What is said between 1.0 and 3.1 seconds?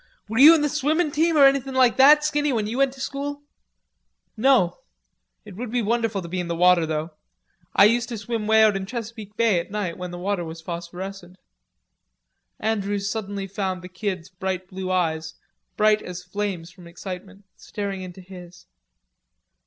team or anything like that, Skinny, when you went to